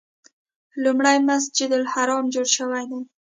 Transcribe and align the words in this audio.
لومړی 0.83 1.17
مسجد 1.29 1.69
الحرام 1.79 2.23
جوړ 2.33 2.47
شوی 2.57 2.83
دی. 2.91 3.01